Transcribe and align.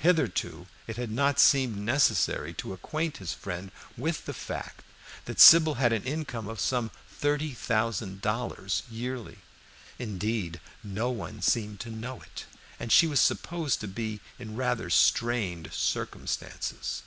Hitherto 0.00 0.66
it 0.86 0.98
had 0.98 1.10
not 1.10 1.40
seemed 1.40 1.78
necessary 1.78 2.52
to 2.52 2.74
acquaint 2.74 3.16
his 3.16 3.32
friend 3.32 3.72
with 3.96 4.26
the 4.26 4.34
fact 4.34 4.84
that 5.24 5.40
Sybil 5.40 5.76
had 5.76 5.90
an 5.90 6.02
income 6.02 6.48
of 6.48 6.60
some 6.60 6.90
thirty 7.10 7.54
thousand 7.54 8.20
dollars 8.20 8.82
yearly 8.90 9.38
indeed, 9.98 10.60
no 10.84 11.08
one 11.08 11.40
seemed 11.40 11.80
to 11.80 11.90
know 11.90 12.20
it, 12.20 12.44
and 12.78 12.92
she 12.92 13.06
was 13.06 13.20
supposed 13.20 13.80
to 13.80 13.88
be 13.88 14.20
in 14.38 14.54
rather 14.54 14.90
straitened 14.90 15.72
circumstances. 15.72 17.02